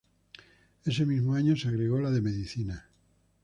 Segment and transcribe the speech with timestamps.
[0.83, 2.89] Ese mismo año se agregó la de Medicina.